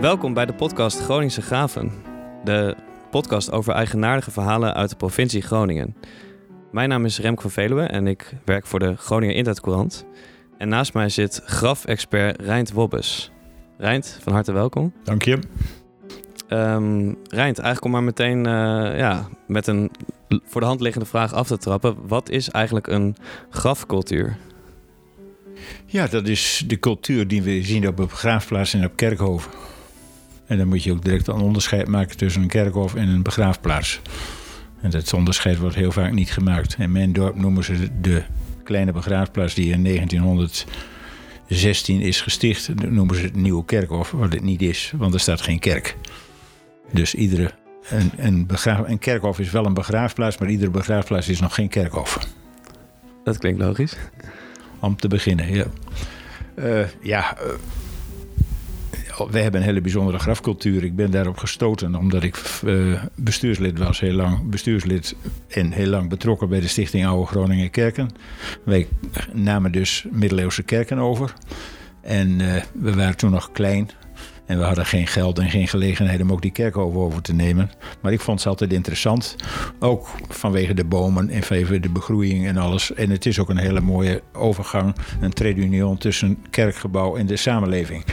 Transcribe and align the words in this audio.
Welkom 0.00 0.34
bij 0.34 0.46
de 0.46 0.54
podcast 0.54 1.00
Groningse 1.00 1.42
Graven. 1.42 1.92
De 2.44 2.76
podcast 3.10 3.52
over 3.52 3.74
eigenaardige 3.74 4.30
verhalen 4.30 4.74
uit 4.74 4.90
de 4.90 4.96
provincie 4.96 5.42
Groningen. 5.42 5.96
Mijn 6.72 6.88
naam 6.88 7.04
is 7.04 7.18
Remco 7.18 7.40
van 7.40 7.50
Veluwe 7.50 7.82
en 7.82 8.06
ik 8.06 8.34
werk 8.44 8.66
voor 8.66 8.78
de 8.78 8.96
Groninger 8.96 9.36
Internetcourant. 9.36 10.06
En 10.58 10.68
naast 10.68 10.94
mij 10.94 11.08
zit 11.08 11.40
grafexpert 11.44 12.40
Rijnt 12.40 12.72
Wobbes. 12.72 13.30
Rijnt, 13.78 14.18
van 14.22 14.32
harte 14.32 14.52
welkom. 14.52 14.92
Dank 15.04 15.22
je. 15.22 15.38
Um, 16.48 17.16
Rijnt, 17.22 17.58
eigenlijk 17.58 17.84
om 17.84 17.90
maar 17.90 18.02
meteen 18.02 18.38
uh, 18.38 18.98
ja, 18.98 19.28
met 19.46 19.66
een 19.66 19.90
voor 20.44 20.60
de 20.60 20.66
hand 20.66 20.80
liggende 20.80 21.06
vraag 21.06 21.32
af 21.32 21.46
te 21.46 21.58
trappen. 21.58 21.96
Wat 22.06 22.30
is 22.30 22.50
eigenlijk 22.50 22.86
een 22.86 23.16
grafcultuur? 23.50 24.36
Ja, 25.86 26.06
dat 26.06 26.28
is 26.28 26.64
de 26.66 26.78
cultuur 26.78 27.28
die 27.28 27.42
we 27.42 27.62
zien 27.62 27.88
op 27.88 27.96
begraafplaatsen 27.96 28.80
en 28.80 28.86
op 28.86 28.96
kerkhoven. 28.96 29.50
En 30.48 30.58
dan 30.58 30.68
moet 30.68 30.82
je 30.82 30.92
ook 30.92 31.04
direct 31.04 31.26
een 31.26 31.40
onderscheid 31.40 31.88
maken 31.88 32.16
tussen 32.16 32.42
een 32.42 32.48
kerkhof 32.48 32.94
en 32.94 33.08
een 33.08 33.22
begraafplaats. 33.22 34.00
En 34.80 34.90
dat 34.90 35.12
onderscheid 35.12 35.58
wordt 35.58 35.76
heel 35.76 35.92
vaak 35.92 36.12
niet 36.12 36.30
gemaakt. 36.30 36.76
In 36.78 36.92
mijn 36.92 37.12
dorp 37.12 37.36
noemen 37.36 37.64
ze 37.64 38.00
de 38.00 38.22
kleine 38.64 38.92
begraafplaats 38.92 39.54
die 39.54 39.72
in 39.72 39.84
1916 39.84 42.00
is 42.00 42.20
gesticht, 42.20 42.70
noemen 42.88 43.16
ze 43.16 43.22
het 43.22 43.36
Nieuwe 43.36 43.64
Kerkhof, 43.64 44.10
wat 44.10 44.32
het 44.32 44.42
niet 44.42 44.62
is, 44.62 44.92
want 44.96 45.14
er 45.14 45.20
staat 45.20 45.40
geen 45.40 45.58
kerk. 45.58 45.96
Dus 46.92 47.14
iedere, 47.14 47.50
een, 47.88 48.10
een, 48.16 48.46
begraaf, 48.46 48.88
een 48.88 48.98
kerkhof 48.98 49.38
is 49.38 49.50
wel 49.50 49.66
een 49.66 49.74
begraafplaats, 49.74 50.38
maar 50.38 50.50
iedere 50.50 50.70
begraafplaats 50.70 51.28
is 51.28 51.40
nog 51.40 51.54
geen 51.54 51.68
kerkhof. 51.68 52.28
Dat 53.24 53.38
klinkt 53.38 53.60
logisch. 53.60 53.96
Om 54.78 54.96
te 54.96 55.08
beginnen, 55.08 55.54
ja. 55.54 55.66
Uh, 56.54 56.86
ja, 57.02 57.36
uh, 57.42 57.52
wij 59.30 59.42
hebben 59.42 59.60
een 59.60 59.66
hele 59.66 59.80
bijzondere 59.80 60.18
grafcultuur. 60.18 60.84
Ik 60.84 60.96
ben 60.96 61.10
daarop 61.10 61.36
gestoten 61.36 61.94
omdat 61.94 62.22
ik 62.22 62.60
uh, 62.64 63.02
bestuurslid 63.16 63.78
was, 63.78 64.00
heel 64.00 64.12
lang 64.12 64.50
bestuurslid 64.50 65.16
en 65.48 65.72
heel 65.72 65.86
lang 65.86 66.08
betrokken 66.08 66.48
bij 66.48 66.60
de 66.60 66.68
Stichting 66.68 67.06
Oude 67.06 67.26
Groningen 67.26 67.70
Kerken. 67.70 68.10
Wij 68.64 68.88
namen 69.32 69.72
dus 69.72 70.06
middeleeuwse 70.10 70.62
kerken 70.62 70.98
over. 70.98 71.32
En 72.02 72.40
uh, 72.40 72.62
we 72.72 72.94
waren 72.94 73.16
toen 73.16 73.30
nog 73.30 73.52
klein. 73.52 73.90
En 74.46 74.58
we 74.58 74.64
hadden 74.64 74.86
geen 74.86 75.06
geld 75.06 75.38
en 75.38 75.50
geen 75.50 75.68
gelegenheid 75.68 76.20
om 76.20 76.32
ook 76.32 76.42
die 76.42 76.50
kerk 76.50 76.76
over 76.76 77.22
te 77.22 77.34
nemen. 77.34 77.70
Maar 78.02 78.12
ik 78.12 78.20
vond 78.20 78.40
ze 78.40 78.48
altijd 78.48 78.72
interessant. 78.72 79.36
Ook 79.78 80.08
vanwege 80.28 80.74
de 80.74 80.84
bomen 80.84 81.30
en 81.30 81.42
vanwege 81.42 81.80
de 81.80 81.88
begroeiing 81.88 82.46
en 82.46 82.56
alles. 82.56 82.94
En 82.94 83.10
het 83.10 83.26
is 83.26 83.38
ook 83.38 83.48
een 83.48 83.58
hele 83.58 83.80
mooie 83.80 84.22
overgang, 84.32 84.94
een 85.20 85.32
trade 85.32 85.96
tussen 85.98 86.38
kerkgebouw 86.50 87.16
en 87.16 87.26
de 87.26 87.36
samenleving. 87.36 88.04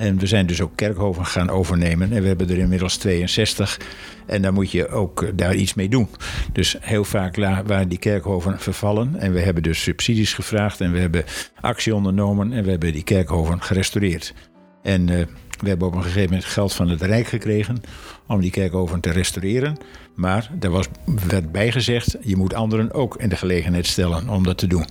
En 0.00 0.18
we 0.18 0.26
zijn 0.26 0.46
dus 0.46 0.60
ook 0.60 0.76
kerkhoven 0.76 1.26
gaan 1.26 1.50
overnemen. 1.50 2.12
En 2.12 2.22
we 2.22 2.28
hebben 2.28 2.50
er 2.50 2.58
inmiddels 2.58 2.96
62. 2.96 3.80
En 4.26 4.42
daar 4.42 4.52
moet 4.52 4.70
je 4.70 4.88
ook 4.88 5.22
eh, 5.22 5.30
daar 5.34 5.54
iets 5.54 5.74
mee 5.74 5.88
doen. 5.88 6.08
Dus 6.52 6.76
heel 6.80 7.04
vaak 7.04 7.36
waren 7.66 7.88
die 7.88 7.98
kerkhoven 7.98 8.60
vervallen. 8.60 9.16
En 9.16 9.32
we 9.32 9.40
hebben 9.40 9.62
dus 9.62 9.82
subsidies 9.82 10.34
gevraagd. 10.34 10.80
En 10.80 10.92
we 10.92 10.98
hebben 10.98 11.24
actie 11.60 11.94
ondernomen. 11.94 12.52
En 12.52 12.64
we 12.64 12.70
hebben 12.70 12.92
die 12.92 13.04
kerkhoven 13.04 13.62
gerestaureerd. 13.62 14.34
En 14.82 15.08
uh, 15.08 15.16
we 15.60 15.68
hebben 15.68 15.88
op 15.88 15.94
een 15.94 16.02
gegeven 16.02 16.28
moment 16.30 16.44
geld 16.44 16.72
van 16.72 16.88
het 16.88 17.02
Rijk 17.02 17.26
gekregen 17.26 17.82
om 18.26 18.40
die 18.40 18.50
kerkhoven 18.50 19.00
te 19.00 19.10
restaureren. 19.10 19.76
Maar 20.14 20.50
er 20.60 20.70
was, 20.70 20.86
werd 21.28 21.52
bijgezegd, 21.52 22.16
je 22.20 22.36
moet 22.36 22.54
anderen 22.54 22.92
ook 22.92 23.16
in 23.16 23.28
de 23.28 23.36
gelegenheid 23.36 23.86
stellen 23.86 24.28
om 24.28 24.44
dat 24.44 24.58
te 24.58 24.66
doen. 24.66 24.84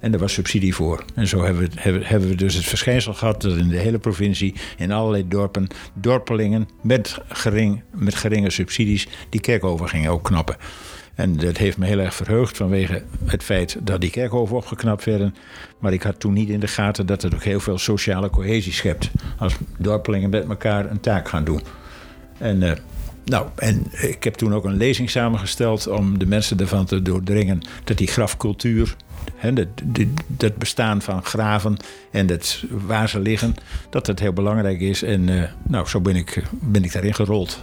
En 0.00 0.10
daar 0.10 0.20
was 0.20 0.32
subsidie 0.32 0.74
voor. 0.74 1.04
En 1.14 1.26
zo 1.26 1.44
hebben 1.44 1.62
we, 1.62 1.70
hebben, 1.74 2.02
hebben 2.02 2.28
we 2.28 2.34
dus 2.34 2.54
het 2.54 2.64
verschijnsel 2.64 3.14
gehad 3.14 3.42
dat 3.42 3.56
in 3.56 3.68
de 3.68 3.78
hele 3.78 3.98
provincie, 3.98 4.54
in 4.76 4.92
allerlei 4.92 5.28
dorpen, 5.28 5.66
dorpelingen 5.94 6.68
met, 6.82 7.18
gering, 7.28 7.82
met 7.94 8.14
geringe 8.14 8.50
subsidies 8.50 9.08
die 9.28 9.40
kerkhoven 9.40 9.88
gingen 9.88 10.12
opknappen. 10.12 10.56
En 11.14 11.36
dat 11.36 11.56
heeft 11.56 11.78
me 11.78 11.86
heel 11.86 11.98
erg 11.98 12.14
verheugd 12.14 12.56
vanwege 12.56 13.02
het 13.24 13.42
feit 13.42 13.76
dat 13.82 14.00
die 14.00 14.10
kerkhoven 14.10 14.56
opgeknapt 14.56 15.04
werden. 15.04 15.34
Maar 15.78 15.92
ik 15.92 16.02
had 16.02 16.20
toen 16.20 16.32
niet 16.32 16.48
in 16.48 16.60
de 16.60 16.68
gaten 16.68 17.06
dat 17.06 17.22
het 17.22 17.34
ook 17.34 17.44
heel 17.44 17.60
veel 17.60 17.78
sociale 17.78 18.30
cohesie 18.30 18.72
schept. 18.72 19.10
Als 19.38 19.54
dorpelingen 19.78 20.30
met 20.30 20.48
elkaar 20.48 20.90
een 20.90 21.00
taak 21.00 21.28
gaan 21.28 21.44
doen. 21.44 21.60
En, 22.38 22.62
uh, 22.62 22.72
nou, 23.24 23.46
en 23.56 23.86
ik 23.92 24.24
heb 24.24 24.34
toen 24.34 24.54
ook 24.54 24.64
een 24.64 24.76
lezing 24.76 25.10
samengesteld 25.10 25.86
om 25.86 26.18
de 26.18 26.26
mensen 26.26 26.58
ervan 26.58 26.84
te 26.86 27.02
doordringen 27.02 27.60
dat 27.84 27.98
die 27.98 28.06
grafcultuur 28.06 28.96
He, 29.34 29.52
dat, 30.26 30.56
bestaan 30.56 31.02
van 31.02 31.24
graven 31.24 31.76
en 32.10 32.26
dat, 32.26 32.64
waar 32.70 33.08
ze 33.08 33.20
liggen, 33.20 33.54
dat 33.90 34.06
dat 34.06 34.18
heel 34.18 34.32
belangrijk 34.32 34.80
is. 34.80 35.02
En 35.02 35.28
uh, 35.28 35.42
nou, 35.68 35.86
zo 35.86 36.00
ben 36.00 36.16
ik, 36.16 36.42
ben 36.50 36.84
ik 36.84 36.92
daarin 36.92 37.14
gerold. 37.14 37.62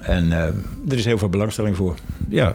En 0.00 0.26
uh, 0.26 0.44
er 0.88 0.98
is 0.98 1.04
heel 1.04 1.18
veel 1.18 1.28
belangstelling 1.28 1.76
voor. 1.76 1.94
Ja. 2.28 2.54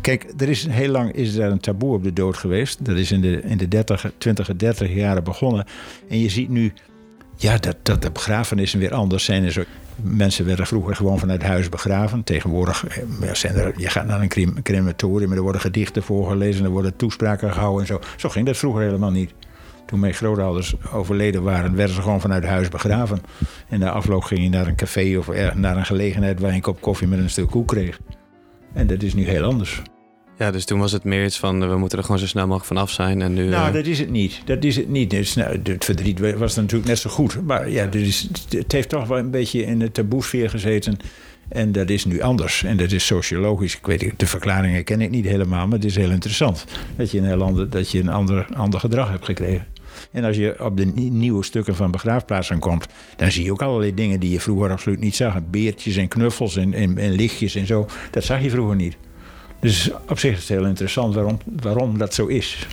Kijk, 0.00 0.32
er 0.38 0.48
is 0.48 0.66
heel 0.66 0.90
lang 0.90 1.12
is 1.12 1.34
er 1.34 1.50
een 1.50 1.60
taboe 1.60 1.94
op 1.94 2.02
de 2.02 2.12
dood 2.12 2.36
geweest. 2.36 2.84
Dat 2.84 2.96
is 2.96 3.12
in 3.12 3.20
de, 3.20 3.42
in 3.42 3.56
de 3.56 3.68
30, 3.68 4.12
20 4.18 4.48
en 4.48 4.56
30 4.56 4.94
jaren 4.94 5.24
begonnen. 5.24 5.64
En 6.08 6.18
je 6.18 6.28
ziet 6.28 6.48
nu 6.48 6.72
ja, 7.36 7.56
dat, 7.56 7.76
dat 7.82 8.02
de 8.02 8.10
begrafenissen 8.10 8.78
weer 8.78 8.94
anders 8.94 9.24
zijn. 9.24 9.44
En 9.44 9.52
zo. 9.52 9.62
Mensen 10.02 10.46
werden 10.46 10.66
vroeger 10.66 10.96
gewoon 10.96 11.18
vanuit 11.18 11.42
huis 11.42 11.68
begraven. 11.68 12.24
Tegenwoordig 12.24 12.86
eh, 12.86 13.32
zijn 13.32 13.54
er, 13.54 13.72
je 13.76 13.88
gaat 13.88 14.06
naar 14.06 14.20
een 14.20 14.62
crematorium, 14.62 15.32
er 15.32 15.40
worden 15.40 15.60
gedichten 15.60 16.02
voorgelezen, 16.02 16.64
er 16.64 16.70
worden 16.70 16.96
toespraken 16.96 17.52
gehouden 17.52 17.80
en 17.80 17.86
zo. 17.86 18.00
Zo 18.16 18.28
ging 18.28 18.46
dat 18.46 18.56
vroeger 18.56 18.82
helemaal 18.82 19.10
niet. 19.10 19.32
Toen 19.86 20.00
mijn 20.00 20.14
grootouders 20.14 20.74
overleden 20.92 21.42
waren, 21.42 21.76
werden 21.76 21.94
ze 21.94 22.02
gewoon 22.02 22.20
vanuit 22.20 22.44
huis 22.44 22.68
begraven. 22.68 23.20
En 23.68 23.78
na 23.78 23.90
afloop 23.90 24.22
ging 24.22 24.42
je 24.42 24.48
naar 24.48 24.66
een 24.66 24.76
café 24.76 25.18
of 25.18 25.54
naar 25.54 25.76
een 25.76 25.86
gelegenheid 25.86 26.40
waar 26.40 26.50
je 26.50 26.56
een 26.56 26.62
kop 26.62 26.80
koffie 26.80 27.08
met 27.08 27.18
een 27.18 27.30
stuk 27.30 27.50
koek 27.50 27.68
kreeg. 27.68 27.98
En 28.72 28.86
dat 28.86 29.02
is 29.02 29.14
nu 29.14 29.24
heel 29.24 29.44
anders. 29.44 29.82
Ja, 30.38 30.50
dus 30.50 30.64
toen 30.64 30.78
was 30.78 30.92
het 30.92 31.04
meer 31.04 31.24
iets 31.24 31.38
van 31.38 31.68
we 31.68 31.76
moeten 31.76 31.98
er 31.98 32.04
gewoon 32.04 32.20
zo 32.20 32.26
snel 32.26 32.42
mogelijk 32.42 32.66
vanaf 32.66 32.90
zijn. 32.90 33.22
En 33.22 33.34
nu, 33.34 33.48
nou, 33.48 33.68
uh... 33.68 33.74
dat 33.74 33.86
is 33.86 33.98
het 33.98 34.10
niet. 34.10 34.40
Dat 34.44 34.64
is 34.64 34.76
het 34.76 34.88
niet. 34.88 35.10
Dus, 35.10 35.34
nou, 35.34 35.60
het 35.62 35.84
verdriet 35.84 36.36
was 36.36 36.54
natuurlijk 36.54 36.88
net 36.88 36.98
zo 36.98 37.10
goed. 37.10 37.46
Maar 37.46 37.70
ja, 37.70 37.86
dus, 37.86 38.28
het 38.48 38.72
heeft 38.72 38.88
toch 38.88 39.06
wel 39.06 39.18
een 39.18 39.30
beetje 39.30 39.64
in 39.64 39.78
de 39.78 39.92
taboesfeer 39.92 40.50
gezeten. 40.50 40.96
En 41.48 41.72
dat 41.72 41.90
is 41.90 42.04
nu 42.04 42.20
anders. 42.20 42.64
En 42.64 42.76
dat 42.76 42.92
is 42.92 43.06
sociologisch. 43.06 43.76
Ik 43.76 43.86
weet 43.86 44.12
de 44.16 44.26
verklaringen 44.26 44.84
ken 44.84 45.00
ik 45.00 45.10
niet 45.10 45.24
helemaal, 45.24 45.66
maar 45.66 45.76
het 45.76 45.86
is 45.86 45.96
heel 45.96 46.10
interessant. 46.10 46.64
Dat 46.96 47.10
je 47.10 47.18
een 47.18 47.24
heel 47.24 47.42
ander, 47.42 47.70
dat 47.70 47.90
je 47.90 48.00
een 48.00 48.08
ander, 48.08 48.46
ander 48.54 48.80
gedrag 48.80 49.10
hebt 49.10 49.24
gekregen. 49.24 49.66
En 50.12 50.24
als 50.24 50.36
je 50.36 50.64
op 50.64 50.76
de 50.76 50.84
nieuwe 51.10 51.44
stukken 51.44 51.76
van 51.76 51.90
begraafplaatsen 51.90 52.58
komt, 52.58 52.86
dan 53.16 53.32
zie 53.32 53.44
je 53.44 53.52
ook 53.52 53.62
allerlei 53.62 53.94
dingen 53.94 54.20
die 54.20 54.30
je 54.30 54.40
vroeger 54.40 54.70
absoluut 54.70 55.00
niet 55.00 55.16
zag. 55.16 55.36
Beertjes 55.50 55.96
en 55.96 56.08
knuffels 56.08 56.56
en, 56.56 56.74
en, 56.74 56.98
en 56.98 57.12
lichtjes 57.12 57.54
en 57.54 57.66
zo. 57.66 57.86
Dat 58.10 58.24
zag 58.24 58.42
je 58.42 58.50
vroeger 58.50 58.76
niet. 58.76 58.96
Dus 59.60 59.90
op 60.08 60.18
zich 60.18 60.32
is 60.32 60.38
het 60.38 60.48
heel 60.48 60.66
interessant 60.66 61.14
waarom, 61.14 61.38
waarom 61.62 61.98
dat 61.98 62.14
zo 62.14 62.26
is. 62.26 62.66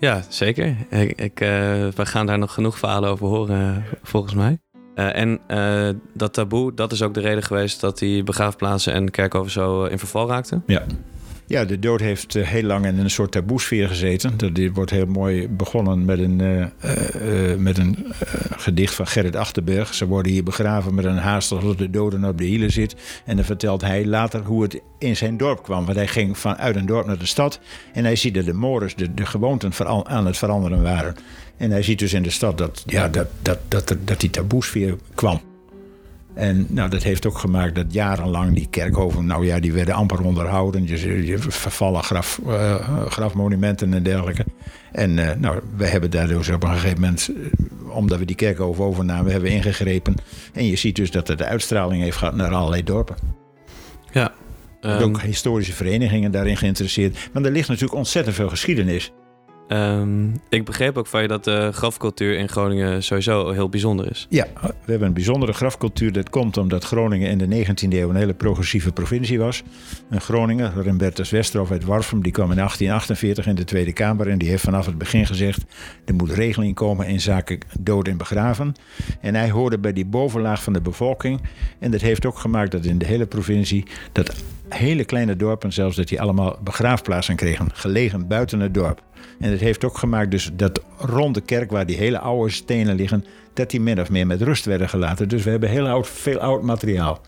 Ja, 0.00 0.22
zeker. 0.28 0.76
Ik, 0.90 1.20
ik 1.20 1.40
uh, 1.40 1.48
we 1.88 2.06
gaan 2.06 2.26
daar 2.26 2.38
nog 2.38 2.52
genoeg 2.52 2.78
verhalen 2.78 3.10
over 3.10 3.26
horen, 3.26 3.84
volgens 4.02 4.34
mij. 4.34 4.58
Uh, 4.94 5.16
en 5.16 5.40
uh, 5.48 5.88
dat 6.14 6.32
taboe, 6.32 6.74
dat 6.74 6.92
is 6.92 7.02
ook 7.02 7.14
de 7.14 7.20
reden 7.20 7.42
geweest 7.42 7.80
dat 7.80 7.98
die 7.98 8.22
begraafplaatsen 8.22 8.92
en 8.92 9.10
kerkhoven 9.10 9.50
zo 9.50 9.84
in 9.84 9.98
verval 9.98 10.28
raakten? 10.28 10.62
Ja. 10.66 10.82
Ja, 11.48 11.64
de 11.64 11.78
dood 11.78 12.00
heeft 12.00 12.34
uh, 12.34 12.46
heel 12.46 12.62
lang 12.62 12.86
in 12.86 12.98
een 12.98 13.10
soort 13.10 13.32
taboesfeer 13.32 13.88
gezeten. 13.88 14.36
Dat 14.36 14.54
dit 14.54 14.74
wordt 14.74 14.90
heel 14.90 15.06
mooi 15.06 15.48
begonnen 15.48 16.04
met 16.04 16.18
een, 16.18 16.38
uh, 16.40 16.66
uh, 17.50 17.56
met 17.56 17.78
een 17.78 18.06
gedicht 18.56 18.94
van 18.94 19.06
Gerrit 19.06 19.36
Achterberg. 19.36 19.94
Ze 19.94 20.06
worden 20.06 20.32
hier 20.32 20.42
begraven 20.42 20.94
met 20.94 21.04
een 21.04 21.16
haast 21.16 21.48
tot 21.48 21.78
de 21.78 21.90
doden 21.90 22.24
op 22.24 22.38
de 22.38 22.44
hielen 22.44 22.72
zit. 22.72 22.94
En 23.24 23.36
dan 23.36 23.44
vertelt 23.44 23.80
hij 23.80 24.06
later 24.06 24.40
hoe 24.40 24.62
het 24.62 24.80
in 24.98 25.16
zijn 25.16 25.36
dorp 25.36 25.62
kwam. 25.62 25.84
Want 25.84 25.96
hij 25.96 26.06
ging 26.06 26.38
vanuit 26.38 26.76
een 26.76 26.86
dorp 26.86 27.06
naar 27.06 27.18
de 27.18 27.26
stad. 27.26 27.60
En 27.92 28.04
hij 28.04 28.16
ziet 28.16 28.34
dat 28.34 28.44
de 28.44 28.54
mores, 28.54 28.94
de, 28.94 29.14
de 29.14 29.26
gewoonten 29.26 29.72
aan 30.06 30.26
het 30.26 30.36
veranderen 30.36 30.82
waren. 30.82 31.14
En 31.56 31.70
hij 31.70 31.82
ziet 31.82 31.98
dus 31.98 32.12
in 32.12 32.22
de 32.22 32.30
stad 32.30 32.58
dat, 32.58 32.82
ja, 32.86 33.08
dat, 33.08 33.26
dat, 33.42 33.58
dat, 33.68 33.96
dat 34.04 34.20
die 34.20 34.30
taboesfeer 34.30 34.96
kwam. 35.14 35.40
En 36.38 36.66
nou, 36.68 36.90
dat 36.90 37.02
heeft 37.02 37.26
ook 37.26 37.38
gemaakt 37.38 37.74
dat 37.74 37.92
jarenlang 37.92 38.54
die 38.54 38.66
kerkhoven, 38.70 39.26
nou 39.26 39.46
ja, 39.46 39.60
die 39.60 39.72
werden 39.72 39.94
amper 39.94 40.20
onderhouden. 40.20 40.86
Je, 40.86 41.26
je 41.26 41.38
vervallen 41.38 42.02
graf, 42.02 42.40
uh, 42.46 42.74
grafmonumenten 43.08 43.94
en 43.94 44.02
dergelijke. 44.02 44.44
En 44.92 45.16
uh, 45.16 45.30
nou, 45.38 45.60
we 45.76 45.86
hebben 45.86 46.10
daar 46.10 46.28
dus 46.28 46.48
op 46.48 46.62
een 46.62 46.70
gegeven 46.70 47.00
moment, 47.00 47.30
uh, 47.36 47.96
omdat 47.96 48.18
we 48.18 48.24
die 48.24 48.36
kerkhoven 48.36 48.84
overnamen, 48.84 49.32
hebben 49.32 49.50
we 49.50 49.56
ingegrepen. 49.56 50.14
En 50.52 50.66
je 50.66 50.76
ziet 50.76 50.96
dus 50.96 51.10
dat 51.10 51.28
het 51.28 51.38
de 51.38 51.44
uitstraling 51.44 52.02
heeft 52.02 52.16
gehad 52.16 52.34
naar 52.34 52.54
allerlei 52.54 52.84
dorpen. 52.84 53.16
Ja. 54.12 54.32
Um... 54.80 55.02
Ook 55.02 55.22
historische 55.22 55.72
verenigingen 55.72 56.30
daarin 56.30 56.56
geïnteresseerd. 56.56 57.28
Want 57.32 57.46
er 57.46 57.52
ligt 57.52 57.68
natuurlijk 57.68 57.98
ontzettend 57.98 58.36
veel 58.36 58.48
geschiedenis. 58.48 59.12
Ehm, 59.68 60.28
ik 60.48 60.64
begreep 60.64 60.96
ook 60.96 61.06
van 61.06 61.22
je 61.22 61.28
dat 61.28 61.44
de 61.44 61.70
grafcultuur 61.72 62.38
in 62.38 62.48
Groningen 62.48 63.02
sowieso 63.02 63.50
heel 63.50 63.68
bijzonder 63.68 64.10
is. 64.10 64.26
Ja, 64.30 64.46
we 64.60 64.90
hebben 64.90 65.08
een 65.08 65.14
bijzondere 65.14 65.52
grafcultuur. 65.52 66.12
Dat 66.12 66.30
komt 66.30 66.56
omdat 66.56 66.84
Groningen 66.84 67.30
in 67.30 67.38
de 67.38 67.46
19e 67.46 67.96
eeuw 67.96 68.08
een 68.08 68.16
hele 68.16 68.34
progressieve 68.34 68.92
provincie 68.92 69.38
was. 69.38 69.62
Een 70.10 70.20
Groninger, 70.20 70.82
Rembertus 70.82 71.30
Westerhof 71.30 71.70
uit 71.70 71.84
Warfum, 71.84 72.22
die 72.22 72.32
kwam 72.32 72.50
in 72.50 72.56
1848 72.56 73.46
in 73.46 73.54
de 73.54 73.64
Tweede 73.64 73.92
Kamer 73.92 74.28
en 74.28 74.38
die 74.38 74.48
heeft 74.48 74.62
vanaf 74.62 74.86
het 74.86 74.98
begin 74.98 75.26
gezegd: 75.26 75.64
er 76.04 76.14
moet 76.14 76.30
regeling 76.30 76.74
komen 76.74 77.06
in 77.06 77.20
zaken 77.20 77.58
dood 77.80 78.08
en 78.08 78.16
begraven. 78.16 78.74
En 79.20 79.34
hij 79.34 79.50
hoorde 79.50 79.78
bij 79.78 79.92
die 79.92 80.06
bovenlaag 80.06 80.62
van 80.62 80.72
de 80.72 80.80
bevolking. 80.80 81.40
En 81.78 81.90
dat 81.90 82.00
heeft 82.00 82.26
ook 82.26 82.38
gemaakt 82.38 82.70
dat 82.70 82.84
in 82.84 82.98
de 82.98 83.06
hele 83.06 83.26
provincie 83.26 83.84
dat 84.12 84.34
hele 84.68 85.04
kleine 85.04 85.36
dorpen 85.36 85.72
zelfs 85.72 85.96
dat 85.96 86.08
die 86.08 86.20
allemaal 86.20 86.58
begraafplaatsen 86.62 87.36
kregen, 87.36 87.68
gelegen 87.72 88.28
buiten 88.28 88.60
het 88.60 88.74
dorp. 88.74 89.02
En 89.40 89.50
het 89.50 89.60
heeft 89.60 89.84
ook 89.84 89.98
gemaakt 89.98 90.30
dus 90.30 90.50
dat 90.52 90.82
rond 90.98 91.34
de 91.34 91.40
kerk, 91.40 91.70
waar 91.70 91.86
die 91.86 91.96
hele 91.96 92.18
oude 92.18 92.50
stenen 92.50 92.96
liggen, 92.96 93.24
dat 93.54 93.70
die 93.70 93.80
min 93.80 94.00
of 94.00 94.10
meer 94.10 94.26
met 94.26 94.42
rust 94.42 94.64
werden 94.64 94.88
gelaten. 94.88 95.28
Dus 95.28 95.44
we 95.44 95.50
hebben 95.50 95.68
heel 95.68 95.88
oud, 95.88 96.08
veel 96.08 96.38
oud 96.38 96.62
materiaal. 96.62 97.20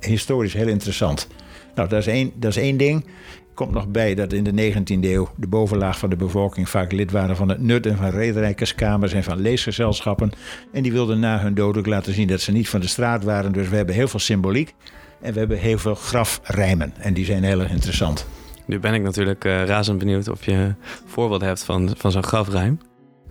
Historisch 0.00 0.52
heel 0.52 0.68
interessant. 0.68 1.28
Nou, 1.74 1.88
dat 1.88 1.98
is 1.98 2.06
één, 2.06 2.32
dat 2.34 2.50
is 2.50 2.56
één 2.56 2.76
ding. 2.76 3.06
Komt 3.54 3.72
nog 3.72 3.88
bij 3.88 4.14
dat 4.14 4.32
in 4.32 4.44
de 4.44 4.72
19e 4.72 5.00
eeuw 5.00 5.28
de 5.36 5.46
bovenlaag 5.46 5.98
van 5.98 6.10
de 6.10 6.16
bevolking 6.16 6.68
vaak 6.68 6.92
lid 6.92 7.10
waren 7.10 7.36
van 7.36 7.48
het 7.48 7.60
nut 7.60 7.86
en 7.86 7.96
van 7.96 8.10
rederijkerskamers 8.10 9.12
en 9.12 9.24
van 9.24 9.40
leesgezelschappen. 9.40 10.32
En 10.72 10.82
die 10.82 10.92
wilden 10.92 11.20
na 11.20 11.40
hun 11.40 11.54
dood 11.54 11.76
ook 11.76 11.86
laten 11.86 12.14
zien 12.14 12.26
dat 12.26 12.40
ze 12.40 12.52
niet 12.52 12.68
van 12.68 12.80
de 12.80 12.86
straat 12.86 13.24
waren. 13.24 13.52
Dus 13.52 13.68
we 13.68 13.76
hebben 13.76 13.94
heel 13.94 14.08
veel 14.08 14.20
symboliek 14.20 14.74
en 15.22 15.32
we 15.32 15.38
hebben 15.38 15.58
heel 15.58 15.78
veel 15.78 15.94
grafrijmen. 15.94 16.92
En 16.98 17.14
die 17.14 17.24
zijn 17.24 17.44
heel 17.44 17.60
erg 17.60 17.70
interessant. 17.70 18.26
Nu 18.66 18.78
ben 18.78 18.94
ik 18.94 19.02
natuurlijk 19.02 19.44
uh, 19.44 19.64
razend 19.64 19.98
benieuwd 19.98 20.28
of 20.28 20.44
je 20.44 20.74
voorbeeld 21.06 21.40
hebt 21.40 21.64
van, 21.64 21.90
van 21.96 22.10
zo'n 22.10 22.22
grafrijm. 22.22 22.78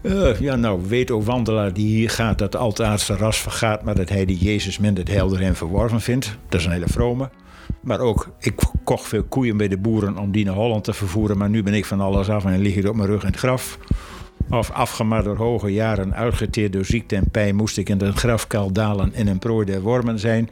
Uh, 0.02 0.40
ja, 0.40 0.56
nou, 0.56 0.82
weet 0.88 1.12
o 1.12 1.22
wandelaar 1.22 1.74
die 1.74 1.88
hier 1.88 2.10
gaat 2.10 2.38
dat 2.38 2.56
al 2.56 2.70
het 2.70 2.82
aardse 2.82 3.16
ras 3.16 3.38
vergaat, 3.38 3.84
maar 3.84 3.96
dat 3.96 4.10
hij 4.10 4.26
die 4.26 4.38
Jezus 4.38 4.78
minder 4.78 5.04
het 5.04 5.14
helder 5.14 5.42
en 5.42 5.56
verworven 5.56 6.02
vindt. 6.02 6.38
Dat 6.50 6.60
is 6.60 6.66
een 6.66 6.72
hele 6.72 6.88
vrome. 6.88 7.30
Maar 7.82 8.00
ook, 8.00 8.34
ik 8.40 8.54
kocht 8.84 9.08
veel 9.08 9.24
koeien 9.24 9.58
bij 9.58 9.68
de 9.68 9.78
boeren 9.78 10.18
om 10.18 10.32
die 10.32 10.46
naar 10.46 10.54
Holland 10.54 10.84
te 10.84 10.94
vervoeren, 10.94 11.38
maar 11.38 11.50
nu 11.50 11.64
ben 11.64 11.74
ik 11.74 11.86
van 11.86 12.02
alles 12.02 12.30
af 12.30 12.46
en 12.46 12.60
lig 12.60 12.76
ik 12.76 12.88
op 12.88 12.96
mijn 12.96 13.10
rug 13.10 13.22
in 13.22 13.28
het 13.28 13.38
graf. 13.38 13.78
Of 14.50 14.72
afgemaakt 14.72 15.26
door 15.26 15.38
hoge 15.38 15.74
jaren, 15.74 16.16
uitgeteerd 16.16 16.74
door 16.74 16.86
ziekte 16.86 17.16
en 17.16 17.30
pijn, 17.32 17.56
moest 17.56 17.78
ik 17.78 17.90
in 17.90 17.98
de 17.98 18.12
grafkuil 18.12 18.72
dalen 18.72 19.14
en 19.14 19.28
een 19.28 19.40
prooi 19.40 19.66
der 19.66 19.82
wormen 19.82 20.20
zijn. 20.20 20.50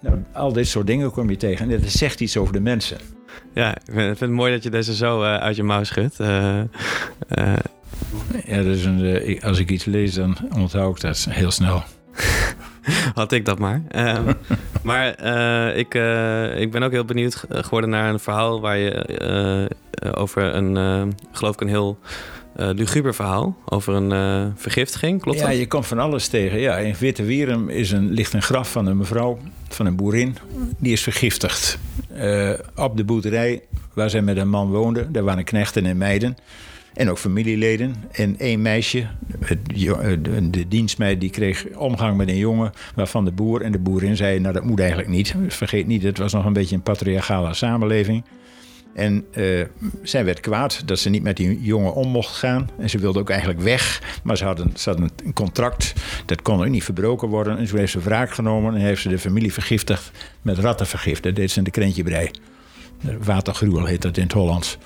Nou, 0.00 0.24
al 0.32 0.52
dit 0.52 0.68
soort 0.68 0.86
dingen 0.86 1.10
kom 1.10 1.30
je 1.30 1.36
tegen 1.36 1.70
en 1.70 1.80
dat 1.80 1.90
zegt 1.90 2.20
iets 2.20 2.36
over 2.36 2.52
de 2.52 2.60
mensen. 2.60 2.98
Ja, 3.54 3.76
ik 3.76 3.92
vind, 3.92 4.20
het 4.20 4.30
mooi 4.30 4.52
dat 4.52 4.62
je 4.62 4.70
deze 4.70 4.94
zo 4.94 5.22
uh, 5.22 5.36
uit 5.36 5.56
je 5.56 5.62
mouw 5.62 5.84
schudt. 5.84 6.20
Uh, 6.20 6.60
uh. 7.38 7.56
Ja, 8.44 8.58
een, 8.58 9.40
als 9.42 9.58
ik 9.58 9.70
iets 9.70 9.84
lees, 9.84 10.14
dan 10.14 10.36
onthoud 10.56 10.96
ik 10.96 11.02
dat 11.02 11.26
heel 11.30 11.50
snel. 11.50 11.82
Had 13.14 13.32
ik 13.32 13.44
dat 13.44 13.58
maar. 13.58 13.82
Ehm, 13.88 14.32
maar 14.82 15.06
ik, 15.76 15.94
ik 16.56 16.70
ben 16.70 16.82
ook 16.82 16.90
heel 16.90 17.04
benieuwd 17.04 17.44
geworden 17.48 17.90
naar 17.90 18.12
een 18.12 18.20
verhaal 18.20 18.60
waar 18.60 18.78
je 18.78 19.70
over 20.14 20.54
een, 20.54 21.14
geloof 21.32 21.54
ik, 21.54 21.60
een 21.60 21.68
heel 21.68 21.98
luguber 22.54 23.14
verhaal 23.14 23.56
over 23.64 23.94
een 23.94 24.10
uh, 24.10 24.52
vergiftiging, 24.54 25.20
klopt 25.20 25.38
ja, 25.38 25.44
dat? 25.44 25.54
Ja, 25.54 25.60
je 25.60 25.66
komt 25.66 25.86
van 25.86 25.98
alles 25.98 26.28
tegen. 26.28 26.58
Ja, 26.58 26.76
in 26.76 26.94
Witte 26.98 27.22
Wierum 27.22 27.68
is 27.68 27.90
een, 27.90 28.10
ligt 28.10 28.32
een 28.32 28.42
graf 28.42 28.70
van 28.70 28.86
een 28.86 28.96
mevrouw, 28.96 29.38
van 29.68 29.86
een 29.86 29.96
boerin. 29.96 30.36
Die 30.78 30.92
is 30.92 31.02
vergiftigd. 31.02 31.78
Uh, 32.16 32.50
op 32.76 32.96
de 32.96 33.04
boerderij 33.04 33.62
waar 33.94 34.10
zij 34.10 34.22
met 34.22 34.36
een 34.36 34.48
man 34.48 34.70
woonde, 34.70 35.10
daar 35.10 35.22
waren 35.22 35.44
knechten 35.44 35.86
en 35.86 35.96
meiden. 35.96 36.36
En 36.94 37.10
ook 37.10 37.18
familieleden. 37.18 37.94
En 38.12 38.38
één 38.38 38.62
meisje, 38.62 39.06
de, 39.72 40.50
de 40.50 40.68
dienstmeid, 40.68 41.20
die 41.20 41.30
kreeg 41.30 41.66
omgang 41.76 42.16
met 42.16 42.28
een 42.28 42.36
jongen... 42.36 42.72
waarvan 42.94 43.24
de 43.24 43.32
boer 43.32 43.62
en 43.62 43.72
de 43.72 43.78
boerin 43.78 44.16
zeiden, 44.16 44.42
nou 44.42 44.54
dat 44.54 44.64
moet 44.64 44.80
eigenlijk 44.80 45.08
niet. 45.08 45.34
Vergeet 45.48 45.86
niet, 45.86 46.02
het 46.02 46.18
was 46.18 46.32
nog 46.32 46.44
een 46.44 46.52
beetje 46.52 46.74
een 46.74 46.82
patriarchale 46.82 47.54
samenleving... 47.54 48.24
En 48.94 49.26
uh, 49.34 49.64
zij 50.02 50.24
werd 50.24 50.40
kwaad 50.40 50.82
dat 50.86 50.98
ze 50.98 51.08
niet 51.08 51.22
met 51.22 51.36
die 51.36 51.62
jongen 51.62 51.94
om 51.94 52.08
mocht 52.08 52.36
gaan. 52.36 52.70
En 52.78 52.90
ze 52.90 52.98
wilde 52.98 53.18
ook 53.18 53.30
eigenlijk 53.30 53.60
weg. 53.60 54.02
Maar 54.22 54.36
ze 54.36 54.44
hadden, 54.44 54.72
een 55.24 55.32
contract. 55.32 55.92
Dat 56.26 56.42
kon 56.42 56.60
ook 56.60 56.68
niet 56.68 56.84
verbroken 56.84 57.28
worden. 57.28 57.58
En 57.58 57.66
toen 57.66 57.78
heeft 57.78 57.92
ze 57.92 58.00
wraak 58.00 58.30
genomen 58.30 58.74
en 58.74 58.80
heeft 58.80 59.02
ze 59.02 59.08
de 59.08 59.18
familie 59.18 59.52
vergiftigd 59.52 60.10
met 60.42 60.58
rattenvergif. 60.58 61.20
Dat 61.20 61.34
deed 61.34 61.50
ze 61.50 61.58
in 61.58 61.64
de 61.64 61.70
krentjebrei. 61.70 62.30
Watergruwel 63.22 63.84
heet 63.84 64.02
dat 64.02 64.16
in 64.16 64.22
het 64.22 64.32
Hollands. 64.32 64.78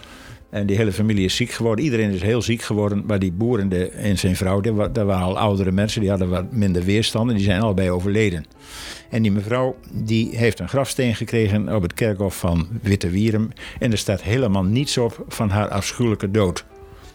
En 0.54 0.66
die 0.66 0.76
hele 0.76 0.92
familie 0.92 1.24
is 1.24 1.36
ziek 1.36 1.50
geworden. 1.50 1.84
Iedereen 1.84 2.10
is 2.10 2.22
heel 2.22 2.42
ziek 2.42 2.62
geworden. 2.62 3.04
Maar 3.06 3.18
die 3.18 3.32
boer 3.32 3.60
en, 3.60 3.68
de, 3.68 3.88
en 3.88 4.18
zijn 4.18 4.36
vrouw, 4.36 4.60
dat 4.60 4.96
waren 4.96 5.26
al 5.26 5.38
oudere 5.38 5.72
mensen. 5.72 6.00
Die 6.00 6.10
hadden 6.10 6.28
wat 6.28 6.52
minder 6.52 6.82
weerstand. 6.82 7.30
En 7.30 7.36
die 7.36 7.44
zijn 7.44 7.60
allebei 7.60 7.90
overleden. 7.90 8.44
En 9.10 9.22
die 9.22 9.32
mevrouw 9.32 9.76
die 9.92 10.36
heeft 10.36 10.60
een 10.60 10.68
grafsteen 10.68 11.14
gekregen 11.14 11.74
op 11.74 11.82
het 11.82 11.94
kerkhof 11.94 12.38
van 12.38 12.68
Witte 12.82 13.10
Wierum. 13.10 13.50
En 13.78 13.92
er 13.92 13.98
staat 13.98 14.22
helemaal 14.22 14.64
niets 14.64 14.98
op 14.98 15.24
van 15.28 15.50
haar 15.50 15.68
afschuwelijke 15.68 16.30
dood. 16.30 16.64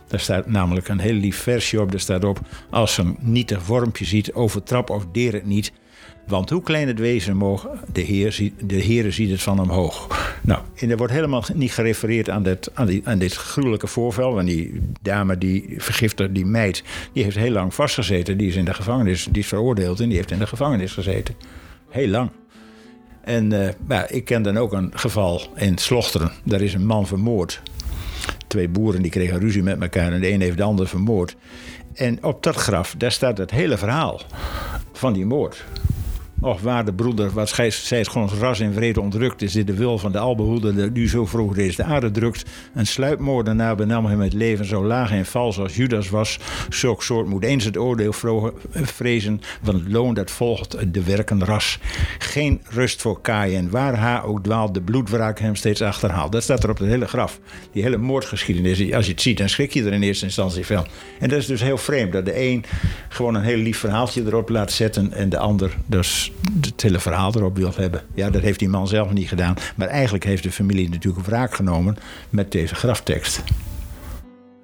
Daar 0.08 0.20
staat 0.20 0.48
namelijk 0.48 0.88
een 0.88 1.00
heel 1.00 1.14
lief 1.14 1.38
versje 1.38 1.82
op. 1.82 1.92
Daar 1.92 2.00
staat 2.00 2.24
op: 2.24 2.40
Als 2.70 2.94
ze 2.94 3.02
een 3.02 3.18
nietig 3.20 3.66
wormpje 3.66 4.06
ziet, 4.06 4.34
overtrap 4.34 4.90
of 4.90 5.06
deer 5.12 5.34
het 5.34 5.46
niet. 5.46 5.72
Want 6.30 6.50
hoe 6.50 6.64
klein 6.64 6.88
het 6.88 7.00
wezen 7.00 7.38
mogen, 7.38 7.70
de 7.92 8.02
Heer, 8.02 8.32
ziet, 8.32 8.54
de 8.64 8.76
Heer 8.76 9.12
ziet 9.12 9.32
het 9.32 9.42
van 9.42 9.60
omhoog. 9.60 10.08
Nou, 10.42 10.62
en 10.76 10.90
er 10.90 10.98
wordt 10.98 11.14
helemaal 11.14 11.44
niet 11.54 11.72
gerefereerd 11.72 12.30
aan 12.30 12.44
dit, 12.44 12.70
aan, 12.74 12.86
die, 12.86 13.02
aan 13.04 13.20
dit 13.20 13.36
gruwelijke 13.36 13.88
voorval. 13.88 14.34
Want 14.34 14.48
die 14.48 14.82
dame, 15.02 15.38
die 15.38 15.74
vergiftigde, 15.78 16.34
die 16.34 16.46
meid, 16.46 16.84
die 17.14 17.24
heeft 17.24 17.36
heel 17.36 17.52
lang 17.52 17.74
vastgezeten. 17.74 18.38
Die 18.38 18.48
is 18.48 18.56
in 18.56 18.66
de 18.66 18.74
gevangenis, 18.74 19.28
die 19.32 19.42
is 19.42 19.48
veroordeeld 19.48 20.00
en 20.00 20.08
die 20.08 20.18
heeft 20.18 20.32
in 20.32 20.40
de 20.40 20.48
gevangenis 20.48 20.92
gezeten. 20.92 21.36
Heel 21.90 22.08
lang. 22.08 22.30
En 23.22 23.54
uh, 23.90 24.00
ik 24.08 24.26
ken 24.26 24.42
dan 24.42 24.58
ook 24.58 24.74
een 24.74 24.92
geval 24.94 25.42
in 25.56 25.78
Slochteren. 25.78 26.32
Daar 26.44 26.62
is 26.62 26.74
een 26.74 26.86
man 26.86 27.08
vermoord. 27.08 27.62
Twee 28.48 28.70
boeren 28.70 29.02
die 29.02 29.12
kregen 29.12 29.40
ruzie 29.40 29.64
met 29.64 29.82
elkaar 29.82 30.14
en 30.14 30.22
de 30.22 30.32
een 30.32 30.42
heeft 30.42 30.58
de 30.58 30.64
ander 30.64 30.88
vermoord. 30.88 31.36
En 31.94 32.24
op 32.24 32.44
dat 32.44 32.56
graf, 32.56 32.96
daar 32.98 33.12
staat 33.12 33.38
het 33.38 33.52
hele 33.52 33.78
verhaal 33.78 34.22
van 34.94 35.14
die 35.14 35.26
moord. 35.26 35.66
Och, 36.42 36.62
waarde 36.62 36.94
broeder, 36.94 37.32
wat 37.32 37.50
zij 37.50 37.68
is 37.68 38.08
gewoon 38.08 38.30
ras 38.40 38.60
en 38.60 38.74
vrede 38.74 39.02
ontrukt. 39.02 39.42
Is 39.42 39.52
dit 39.52 39.68
de 39.68 39.74
wil 39.74 39.98
van 39.98 40.12
de 40.12 40.20
albehoede 40.20 40.92
die 40.92 41.08
zo 41.08 41.26
vroeg 41.26 41.54
deze 41.54 41.84
aarde 41.84 42.12
drukt? 42.12 42.46
Een 42.74 42.88
sluipmoordenaar 42.88 43.76
benam 43.76 44.06
hem 44.06 44.20
het 44.20 44.34
leven 44.34 44.66
zo 44.66 44.86
laag 44.86 45.12
en 45.12 45.26
vals 45.26 45.60
als 45.60 45.76
Judas 45.76 46.10
was. 46.10 46.40
Zulk 46.70 47.04
soort 47.04 47.28
moet 47.28 47.44
eens 47.44 47.66
het 47.66 47.78
oordeel 47.78 48.14
vrezen 48.72 49.42
van 49.64 49.76
het 49.76 49.92
loon 49.92 50.14
dat 50.14 50.32
volgt 50.32 50.94
de 50.94 51.04
werken 51.04 51.46
ras. 51.46 51.80
Geen 52.18 52.62
rust 52.70 53.02
voor 53.02 53.22
kaaien, 53.22 53.70
waar 53.70 53.96
haar 53.96 54.24
ook 54.24 54.44
dwaalt, 54.44 54.74
de 54.74 54.82
bloedwraak 54.82 55.40
hem 55.40 55.56
steeds 55.56 55.82
achterhaalt. 55.82 56.32
Dat 56.32 56.44
staat 56.44 56.64
er 56.64 56.70
op 56.70 56.78
het 56.78 56.88
hele 56.88 57.08
graf. 57.08 57.40
Die 57.72 57.84
hele 57.84 57.98
moordgeschiedenis, 57.98 58.94
als 58.94 59.06
je 59.06 59.12
het 59.12 59.22
ziet, 59.22 59.38
dan 59.38 59.50
schrik 59.50 59.74
je 59.74 59.84
er 59.84 59.94
in 59.94 60.04
eerste 60.04 60.26
instantie 60.26 60.66
van. 60.66 60.88
En 61.20 61.30
dat 61.30 61.40
is 61.40 61.46
dus 61.46 61.62
heel 61.62 61.78
vreemd, 61.78 62.12
dat 62.12 62.26
de 62.26 62.42
een 62.42 62.66
gewoon 63.10 63.36
een 63.36 63.44
heel 63.44 63.58
lief 63.58 63.78
verhaaltje 63.78 64.24
erop 64.26 64.50
laat 64.50 64.72
zetten 64.72 65.14
en 65.14 65.30
de 65.30 65.38
ander 65.38 65.78
dus 65.86 66.29
het 66.62 66.82
hele 66.82 67.00
verhaal 67.00 67.36
erop 67.36 67.58
wil 67.58 67.72
hebben. 67.76 68.02
Ja, 68.14 68.30
dat 68.30 68.42
heeft 68.42 68.60
die 68.60 68.70
man 68.70 68.88
zelf 68.88 69.12
niet 69.12 69.28
gedaan. 69.28 69.56
Maar 69.76 69.88
eigenlijk 69.88 70.24
heeft 70.24 70.44
de 70.44 70.52
familie 70.52 70.90
natuurlijk 70.90 71.26
wraak 71.26 71.54
genomen 71.54 71.98
met 72.30 72.52
deze 72.52 72.76
graftekst. 72.76 73.44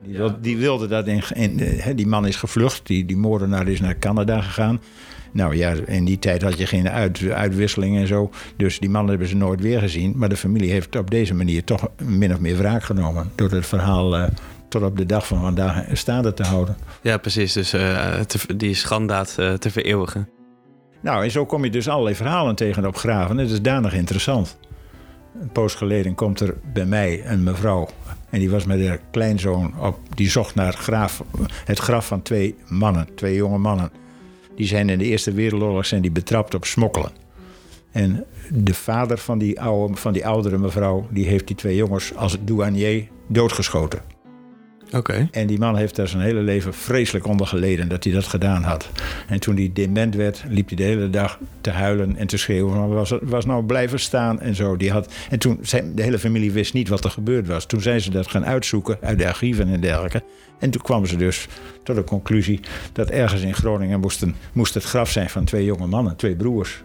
Die, 0.04 0.18
wilde, 0.18 0.40
die 0.42 0.58
wilde 0.58 0.88
dat 0.88 1.08
in, 1.08 1.24
in, 1.34 1.62
die 1.96 2.08
man 2.08 2.28
is 2.28 2.36
gevlucht, 2.36 2.88
die, 2.88 3.06
die 3.06 3.18
moordenaar 3.18 3.68
is 3.68 3.80
naar 3.80 3.98
Canada 4.00 4.42
gegaan. 4.42 4.80
Nou 5.32 5.56
ja, 5.56 5.74
in 5.86 6.06
die 6.06 6.20
tijd 6.20 6.42
had 6.42 6.58
je 6.58 6.66
geen 6.66 6.90
uit, 6.90 7.30
uitwisseling 7.30 7.98
en 7.98 8.08
zo. 8.08 8.32
Dus 8.58 8.80
die 8.80 8.90
mannen 8.90 9.10
hebben 9.10 9.28
ze 9.28 9.36
nooit 9.36 9.62
weer 9.62 9.80
gezien. 9.80 10.14
Maar 10.16 10.30
de 10.30 10.38
familie 10.38 10.72
heeft 10.72 10.96
op 10.96 11.12
deze 11.12 11.34
manier 11.34 11.64
toch 11.64 11.88
min 12.04 12.34
of 12.34 12.40
meer 12.40 12.58
wraak 12.58 12.84
genomen. 12.84 13.32
Door 13.36 13.52
het 13.52 13.66
verhaal 13.66 14.18
uh, 14.18 14.28
tot 14.70 14.84
op 14.84 14.98
de 14.98 15.06
dag 15.06 15.28
van 15.28 15.42
vandaag 15.42 15.86
staande 15.94 16.34
te 16.34 16.44
houden. 16.44 16.78
Ja, 17.02 17.18
precies. 17.18 17.54
Dus 17.54 17.74
uh, 17.74 18.20
te, 18.20 18.56
die 18.56 18.74
schandaad 18.74 19.36
uh, 19.40 19.54
te 19.54 19.72
vereeuwigen. 19.72 20.30
Nou, 21.02 21.24
en 21.24 21.32
zo 21.32 21.46
kom 21.46 21.64
je 21.64 21.70
dus 21.70 21.90
allerlei 21.90 22.16
verhalen 22.16 22.56
tegen 22.56 22.86
op 22.86 22.96
graven. 22.96 23.38
Het 23.38 23.52
is 23.52 23.62
danig 23.62 23.94
interessant. 23.94 24.58
Een 25.42 25.52
poos 25.52 25.76
geleden 25.76 26.16
komt 26.16 26.40
er 26.40 26.58
bij 26.74 26.86
mij 26.86 27.26
een 27.26 27.44
mevrouw. 27.44 27.88
En 28.30 28.40
die 28.40 28.50
was 28.50 28.66
met 28.66 28.88
haar 28.88 29.00
kleinzoon 29.12 29.74
op. 29.80 30.00
Die 30.14 30.30
zocht 30.30 30.56
naar 30.56 30.66
het 30.66 30.76
graf, 30.76 31.24
het 31.66 31.80
graf 31.80 32.08
van 32.08 32.22
twee 32.22 32.56
mannen, 32.68 33.08
twee 33.16 33.36
jonge 33.36 33.58
mannen. 33.58 33.92
Die 34.56 34.68
zijn 34.68 34.90
in 34.90 34.98
de 34.98 35.06
Eerste 35.06 35.32
Wereldoorlog 35.32 35.86
zijn 35.86 36.02
die 36.02 36.12
betrapt 36.12 36.54
op 36.54 36.66
smokkelen. 36.66 37.12
En 37.92 38.26
de 38.50 38.74
vader 38.74 39.18
van 39.18 39.38
die, 39.38 39.62
oude, 39.62 39.96
van 39.96 40.14
die 40.14 40.28
oudere 40.28 40.58
mevrouw, 40.58 41.08
die 41.10 41.28
heeft 41.28 41.48
die 41.48 41.56
twee 41.56 41.76
jongens 41.76 42.16
als 42.16 42.38
douanier 42.42 43.08
doodgeschoten. 43.28 44.15
En 45.32 45.48
die 45.48 45.60
man 45.60 45.76
heeft 45.76 45.96
daar 45.96 46.08
zijn 46.08 46.22
hele 46.22 46.42
leven 46.42 46.74
vreselijk 46.74 47.28
onder 47.28 47.48
geleden 47.48 47.88
dat 47.88 48.04
hij 48.04 48.14
dat 48.14 48.26
gedaan 48.26 48.64
had. 48.64 48.90
En 49.28 49.40
toen 49.40 49.56
hij 49.56 49.72
dement 49.74 50.16
werd, 50.16 50.44
liep 50.48 50.68
hij 50.68 50.78
de 50.78 50.84
hele 50.84 51.10
dag 51.10 51.40
te 51.62 51.70
huilen 51.70 52.18
en 52.18 52.28
te 52.28 52.38
schreeuwen. 52.38 52.78
Maar 52.78 52.88
was, 52.88 53.14
was 53.22 53.46
nou 53.46 53.64
blijven 53.64 54.00
staan 54.00 54.40
en 54.42 54.56
zo. 54.56 54.78
Die 54.78 54.92
had, 54.92 55.14
en 55.30 55.40
toen, 55.40 55.58
zijn, 55.62 55.96
de 55.96 56.02
hele 56.02 56.20
familie 56.20 56.52
wist 56.52 56.74
niet 56.74 56.88
wat 56.88 57.04
er 57.04 57.10
gebeurd 57.10 57.48
was. 57.48 57.66
Toen 57.66 57.82
zijn 57.82 58.02
ze 58.02 58.10
dat 58.10 58.28
gaan 58.28 58.46
uitzoeken 58.46 58.98
uit 59.02 59.18
de 59.18 59.28
archieven 59.28 59.68
en 59.68 59.82
dergelijke. 59.82 60.24
En 60.60 60.70
toen 60.70 60.82
kwamen 60.82 61.08
ze 61.08 61.18
dus 61.18 61.48
tot 61.84 61.96
de 61.96 62.04
conclusie 62.04 62.60
dat 62.94 63.10
ergens 63.10 63.42
in 63.42 63.54
Groningen 63.54 64.00
moesten, 64.00 64.36
moest 64.54 64.74
het 64.74 64.84
graf 64.84 65.10
zijn 65.10 65.30
van 65.30 65.46
twee 65.46 65.66
jonge 65.66 65.88
mannen, 65.88 66.16
twee 66.16 66.36
broers. 66.36 66.84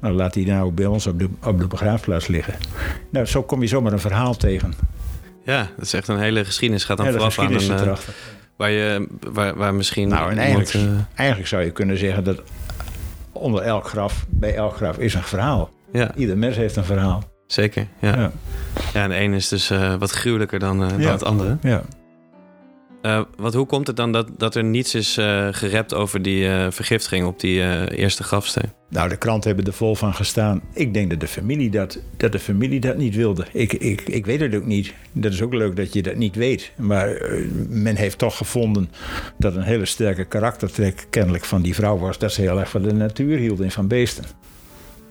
Nou, 0.00 0.14
laat 0.14 0.32
die 0.32 0.46
nou 0.46 0.72
bij 0.72 0.86
ons 0.86 1.06
op 1.06 1.18
de, 1.18 1.28
op 1.44 1.60
de 1.60 1.66
begraafplaats 1.66 2.26
liggen. 2.26 2.54
Nou, 3.10 3.26
zo 3.26 3.42
kom 3.42 3.60
je 3.60 3.66
zomaar 3.66 3.92
een 3.92 3.98
verhaal 3.98 4.36
tegen. 4.36 4.74
Ja, 5.44 5.68
dat 5.76 5.84
is 5.84 5.92
echt 5.92 6.08
een 6.08 6.18
hele 6.18 6.44
geschiedenis. 6.44 6.84
Gaat 6.84 6.96
dan 6.96 7.06
Hele 7.06 7.18
vooraf 7.18 7.38
aan 7.38 7.54
een, 7.54 7.70
eh, 7.88 7.92
waar, 8.56 8.70
je, 8.70 9.08
waar, 9.32 9.56
waar 9.56 9.74
misschien 9.74 10.08
Nou, 10.08 10.36
eh, 10.36 10.90
eigenlijk 11.14 11.48
zou 11.48 11.62
je 11.62 11.70
kunnen 11.70 11.98
zeggen 11.98 12.24
dat 12.24 12.42
onder 13.32 13.62
elk 13.62 13.88
graf, 13.88 14.24
bij 14.28 14.54
elk 14.54 14.76
graf 14.76 14.98
is 14.98 15.14
een 15.14 15.22
verhaal. 15.22 15.70
ja, 15.92 16.14
Ieder 16.14 16.38
mens 16.38 16.56
heeft 16.56 16.76
een 16.76 16.84
verhaal. 16.84 17.22
zeker. 17.46 17.86
Ja. 18.00 18.16
Ja. 18.16 18.32
Ja. 18.92 19.02
en 19.02 19.08
de 19.08 19.14
ene 19.14 19.36
is 19.36 19.48
dus 19.48 19.70
eh, 19.70 19.94
wat 19.94 20.10
gruwelijker 20.10 20.58
dan, 20.58 20.78
dan 20.78 21.00
het 21.00 21.24
andere. 21.24 21.56
ja. 21.62 21.82
Eh, 23.02 23.20
wat, 23.36 23.54
hoe 23.54 23.66
komt 23.66 23.86
het 23.86 23.96
dan 23.96 24.12
dat, 24.12 24.28
dat 24.36 24.54
er 24.54 24.64
niets 24.64 24.94
is 24.94 25.16
eh 25.16 25.48
gerept 25.50 25.94
over 25.94 26.22
die 26.22 26.48
eh, 26.48 26.66
vergiftiging 26.70 27.26
op 27.26 27.40
die 27.40 27.88
eerste 27.96 28.22
grafsteen? 28.22 28.72
Nou, 28.88 29.08
de 29.08 29.16
kranten 29.16 29.48
hebben 29.48 29.66
er 29.66 29.78
vol 29.78 29.94
van 29.94 30.14
gestaan. 30.14 30.60
Ik 30.72 30.94
denk 30.94 31.10
dat 31.10 31.20
de 31.20 31.28
familie 31.28 31.70
dat, 31.70 31.98
dat, 32.16 32.32
de 32.32 32.38
familie 32.38 32.80
dat 32.80 32.96
niet 32.96 33.14
wilde. 33.14 33.46
Ik, 33.52 33.72
ik, 33.72 34.00
ik 34.00 34.26
weet 34.26 34.40
het 34.40 34.54
ook 34.54 34.66
niet. 34.66 34.94
Dat 35.12 35.32
is 35.32 35.42
ook 35.42 35.54
leuk 35.54 35.76
dat 35.76 35.92
je 35.92 36.02
dat 36.02 36.16
niet 36.16 36.36
weet. 36.36 36.72
Maar 36.76 37.32
men 37.68 37.96
heeft 37.96 38.18
toch 38.18 38.36
gevonden 38.36 38.90
dat 39.36 39.54
een 39.54 39.62
hele 39.62 39.86
sterke 39.86 40.24
karaktertrek 40.24 41.06
kennelijk 41.10 41.44
van 41.44 41.62
die 41.62 41.74
vrouw 41.74 41.98
was. 41.98 42.18
Dat 42.18 42.32
ze 42.32 42.40
heel 42.40 42.60
erg 42.60 42.70
van 42.70 42.82
de 42.82 42.92
natuur 42.92 43.38
hield 43.38 43.60
en 43.60 43.70
van 43.70 43.88
beesten. 43.88 44.24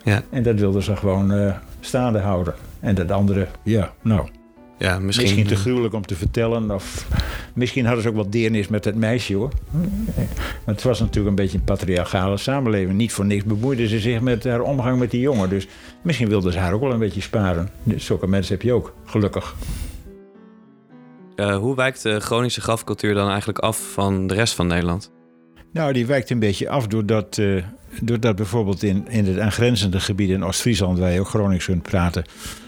Ja, 0.04 0.24
En 0.30 0.44
dat 0.44 0.60
wilden 0.60 0.84
ze 0.84 0.96
gewoon 0.96 1.54
staande 1.80 2.20
houden. 2.20 2.54
En 2.80 2.96
dat 2.96 3.12
andere, 3.12 3.48
ja, 3.64 3.94
nou, 4.02 4.28
ja 4.82 5.00
misschien, 5.00 5.26
Misschien 5.26 5.48
te 5.48 5.56
gruwelijk 5.56 5.94
om 5.94 6.06
te 6.06 6.16
vertellen. 6.16 6.72
Of 6.72 7.08
misschien 7.54 7.86
hadden 7.86 8.04
ze 8.04 8.10
ook 8.10 8.16
wat 8.16 8.32
deernis 8.32 8.68
met 8.68 8.86
het 8.86 8.96
meisje 8.96 9.36
hoor. 9.36 9.52
Maar 10.66 10.76
het 10.76 10.84
was 10.84 11.00
natuurlijk 11.00 11.28
een 11.28 11.36
beetje 11.36 11.58
een 11.58 11.64
patriarchale 11.64 12.38
samenleving. 12.38 12.98
Niet 12.98 13.12
voor 13.12 13.26
niks 13.26 13.44
bemoeide 13.44 13.88
ze 13.88 14.00
zich 14.00 14.22
met 14.22 14.44
haar 14.44 14.62
omgang 14.62 15.00
met 15.00 15.12
die 15.12 15.22
jongen. 15.22 15.50
Dus 15.50 15.68
misschien 16.02 16.28
wilden 16.28 16.52
ze 16.52 16.60
haar 16.60 16.74
ook 16.74 16.82
wel 16.82 16.92
een 16.92 17.00
beetje 17.00 17.22
sparen. 17.22 17.70
Dus 17.84 18.06
zulke 18.06 18.28
mensen 18.28 18.54
heb 18.54 18.64
je 18.64 18.74
ook, 18.74 18.94
gelukkig. 19.06 19.56
Eh, 21.36 21.58
hoe 21.58 21.76
wijkt 21.76 22.04
de 22.04 22.20
Groningse 22.20 22.62
grafcultuur 22.62 23.14
dan 23.14 23.30
eigenlijk 23.30 23.60
af 23.60 23.92
van 23.94 24.28
de 24.28 24.34
rest 24.34 24.54
van 24.54 24.68
Nederland? 24.68 25.12
Nou, 25.74 25.94
die 25.94 26.06
wijkt 26.06 26.30
een 26.30 26.40
beetje 26.40 26.70
af 26.70 26.88
doordat, 26.88 27.38
eh, 27.38 27.64
doordat 28.02 28.36
bijvoorbeeld 28.36 28.84
in, 28.84 29.08
in 29.08 29.26
het 29.26 29.40
aangrenzende 29.40 30.00
gebied 30.00 30.30
in 30.30 30.44
Oost-Friesland, 30.44 31.00
waar 31.00 31.12
je 31.12 31.20
ook 31.20 31.28
Gronings 31.28 31.66
kunt 31.66 31.82
praten, 31.82 32.24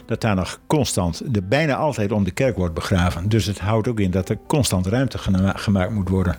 dat 0.06 0.20
daar 0.20 0.34
nog 0.34 0.60
constant, 0.66 1.34
de, 1.34 1.42
bijna 1.42 1.74
altijd 1.74 2.12
om 2.12 2.24
de 2.24 2.30
kerk 2.30 2.56
wordt 2.56 2.74
begraven. 2.74 3.28
Dus 3.28 3.46
het 3.46 3.58
houdt 3.58 3.88
ook 3.88 4.00
in 4.00 4.10
dat 4.10 4.28
er 4.28 4.38
constant 4.46 4.86
ruimte 4.86 5.18
gema- 5.18 5.56
gemaakt 5.56 5.92
moet 5.92 6.08
worden. 6.08 6.36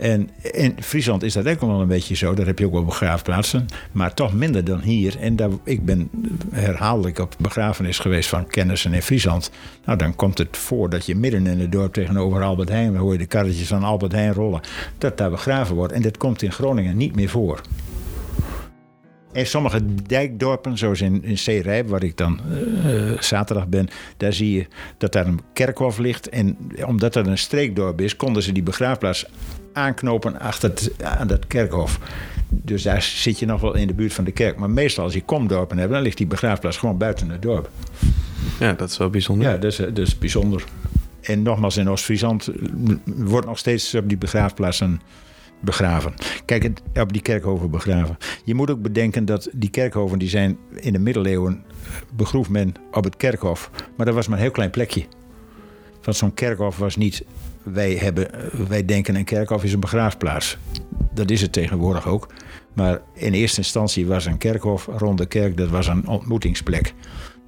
En 0.00 0.30
in 0.40 0.76
Friesland 0.82 1.22
is 1.22 1.32
dat 1.32 1.48
ook 1.48 1.60
wel 1.60 1.80
een 1.80 1.88
beetje 1.88 2.14
zo. 2.14 2.34
Daar 2.34 2.46
heb 2.46 2.58
je 2.58 2.66
ook 2.66 2.72
wel 2.72 2.84
begraafplaatsen. 2.84 3.66
Maar 3.92 4.14
toch 4.14 4.32
minder 4.32 4.64
dan 4.64 4.80
hier. 4.80 5.18
En 5.18 5.36
daar, 5.36 5.50
ik 5.64 5.84
ben 5.84 6.10
herhaaldelijk 6.50 7.18
op 7.18 7.34
begrafenis 7.38 7.98
geweest 7.98 8.28
van 8.28 8.46
kennissen 8.46 8.94
in 8.94 9.02
Friesland. 9.02 9.50
Nou, 9.84 9.98
dan 9.98 10.16
komt 10.16 10.38
het 10.38 10.56
voor 10.56 10.90
dat 10.90 11.06
je 11.06 11.14
midden 11.14 11.46
in 11.46 11.60
het 11.60 11.72
dorp 11.72 11.92
tegenover 11.92 12.42
Albert 12.42 12.68
Heijn... 12.68 12.96
hoor 12.96 13.12
je 13.12 13.18
de 13.18 13.26
karretjes 13.26 13.68
van 13.68 13.82
Albert 13.82 14.12
Heijn 14.12 14.32
rollen. 14.32 14.60
Dat 14.98 15.18
daar 15.18 15.30
begraven 15.30 15.74
wordt. 15.74 15.92
En 15.92 16.02
dat 16.02 16.16
komt 16.16 16.42
in 16.42 16.52
Groningen 16.52 16.96
niet 16.96 17.14
meer 17.14 17.28
voor. 17.28 17.60
In 19.32 19.46
sommige 19.46 19.80
dijkdorpen, 20.06 20.78
zoals 20.78 21.00
in, 21.00 21.24
in 21.24 21.38
Zeerijp, 21.38 21.88
waar 21.88 22.02
ik 22.02 22.16
dan 22.16 22.40
eh, 22.84 23.20
zaterdag 23.20 23.68
ben, 23.68 23.88
daar 24.16 24.32
zie 24.32 24.52
je 24.52 24.66
dat 24.98 25.12
daar 25.12 25.26
een 25.26 25.40
kerkhof 25.52 25.98
ligt. 25.98 26.28
En 26.28 26.56
omdat 26.86 27.12
dat 27.12 27.26
een 27.26 27.38
streekdorp 27.38 28.00
is, 28.00 28.16
konden 28.16 28.42
ze 28.42 28.52
die 28.52 28.62
begraafplaats 28.62 29.26
aanknopen 29.72 30.40
achter 30.40 30.70
het, 30.70 30.92
aan 31.02 31.26
dat 31.26 31.46
kerkhof. 31.46 31.98
Dus 32.48 32.82
daar 32.82 33.02
zit 33.02 33.38
je 33.38 33.46
nog 33.46 33.60
wel 33.60 33.74
in 33.74 33.86
de 33.86 33.94
buurt 33.94 34.12
van 34.12 34.24
de 34.24 34.32
kerk. 34.32 34.56
Maar 34.56 34.70
meestal 34.70 35.04
als 35.04 35.14
je 35.14 35.22
komdorpen 35.22 35.78
hebt, 35.78 35.92
dan 35.92 36.02
ligt 36.02 36.16
die 36.16 36.26
begraafplaats 36.26 36.76
gewoon 36.76 36.98
buiten 36.98 37.30
het 37.30 37.42
dorp. 37.42 37.70
Ja, 38.60 38.72
dat 38.72 38.90
is 38.90 38.96
wel 38.96 39.10
bijzonder. 39.10 39.48
Ja, 39.48 39.56
dat 39.56 39.72
is, 39.72 39.76
dat 39.76 39.98
is 39.98 40.18
bijzonder. 40.18 40.64
En 41.20 41.42
nogmaals, 41.42 41.76
in 41.76 41.88
Oost-Friesland 41.88 42.50
wordt 43.04 43.46
nog 43.46 43.58
steeds 43.58 43.94
op 43.94 44.08
die 44.08 44.18
begraafplaatsen 44.18 45.00
begraven. 45.60 46.14
Kijk, 46.44 46.70
op 46.94 47.12
die 47.12 47.22
kerkhoven 47.22 47.70
begraven. 47.70 48.16
Je 48.44 48.54
moet 48.54 48.70
ook 48.70 48.82
bedenken 48.82 49.24
dat 49.24 49.48
die 49.52 49.70
kerkhoven 49.70 50.18
die 50.18 50.28
zijn 50.28 50.58
in 50.74 50.92
de 50.92 50.98
middeleeuwen 50.98 51.62
begroef 52.16 52.48
men 52.48 52.74
op 52.92 53.04
het 53.04 53.16
kerkhof. 53.16 53.70
Maar 53.96 54.06
dat 54.06 54.14
was 54.14 54.28
maar 54.28 54.36
een 54.36 54.42
heel 54.44 54.52
klein 54.52 54.70
plekje. 54.70 55.04
Want 56.02 56.16
zo'n 56.16 56.34
kerkhof 56.34 56.78
was 56.78 56.96
niet. 56.96 57.24
Wij, 57.62 57.94
hebben, 57.94 58.28
wij 58.68 58.84
denken 58.84 59.14
een 59.14 59.24
kerkhof 59.24 59.64
is 59.64 59.72
een 59.72 59.80
begraafplaats. 59.80 60.58
Dat 61.14 61.30
is 61.30 61.40
het 61.40 61.52
tegenwoordig 61.52 62.06
ook. 62.06 62.28
Maar 62.72 63.00
in 63.14 63.32
eerste 63.32 63.58
instantie 63.58 64.06
was 64.06 64.26
een 64.26 64.38
kerkhof 64.38 64.88
rond 64.96 65.18
de 65.18 65.26
kerk, 65.26 65.56
dat 65.56 65.68
was 65.68 65.86
een 65.86 66.08
ontmoetingsplek. 66.08 66.94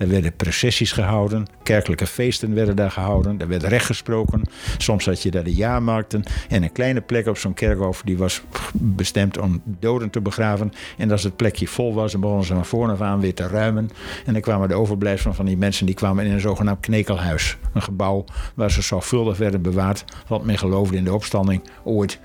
Daar 0.02 0.10
werden 0.10 0.36
processies 0.36 0.92
gehouden, 0.92 1.46
kerkelijke 1.62 2.06
feesten 2.06 2.54
werden 2.54 2.76
daar 2.76 2.90
gehouden, 2.90 3.38
daar 3.38 3.48
werd 3.48 3.62
recht 3.62 3.86
gesproken. 3.86 4.42
Soms 4.78 5.04
had 5.04 5.22
je 5.22 5.30
daar 5.30 5.44
de 5.44 5.54
jaarmarkten 5.54 6.22
en 6.48 6.62
een 6.62 6.72
kleine 6.72 7.00
plek 7.00 7.26
op 7.26 7.38
zo'n 7.38 7.54
kerkhof 7.54 8.02
die 8.04 8.18
was 8.18 8.42
bestemd 8.72 9.38
om 9.38 9.62
doden 9.64 10.10
te 10.10 10.20
begraven. 10.20 10.72
En 10.96 11.10
als 11.10 11.22
het 11.22 11.36
plekje 11.36 11.66
vol 11.66 11.94
was, 11.94 12.12
dan 12.12 12.20
begonnen 12.20 12.46
ze 12.46 12.54
van 12.54 12.66
voren 12.66 12.90
af 12.90 13.00
aan 13.00 13.20
weer 13.20 13.34
te 13.34 13.46
ruimen. 13.46 13.90
En 14.26 14.32
dan 14.32 14.42
kwamen 14.42 14.68
de 14.68 14.74
overblijfselen 14.74 15.34
van 15.34 15.46
die 15.46 15.56
mensen 15.56 15.86
die 15.86 15.94
kwamen 15.94 16.24
in 16.24 16.32
een 16.32 16.40
zogenaamd 16.40 16.80
knekelhuis. 16.80 17.56
Een 17.72 17.82
gebouw 17.82 18.24
waar 18.54 18.70
ze 18.70 18.82
zorgvuldig 18.82 19.36
werden 19.36 19.62
bewaard, 19.62 20.04
want 20.26 20.44
men 20.44 20.58
geloofde 20.58 20.96
in 20.96 21.04
de 21.04 21.14
opstanding 21.14 21.62
ooit. 21.84 22.18